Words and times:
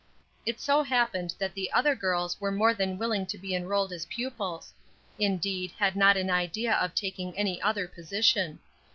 It 0.47 0.59
so 0.59 0.81
happened 0.81 1.35
that 1.37 1.53
the 1.53 1.71
other 1.71 1.93
girls 1.93 2.41
were 2.41 2.51
more 2.51 2.73
than 2.73 2.97
willing 2.97 3.27
to 3.27 3.37
be 3.37 3.53
enrolled 3.53 3.93
as 3.93 4.07
pupils; 4.07 4.73
indeed, 5.19 5.73
had 5.77 5.95
not 5.95 6.17
an 6.17 6.31
idea 6.31 6.73
of 6.73 6.95
taking 6.95 7.37
any 7.37 7.61
other 7.61 7.87
position. 7.87 8.57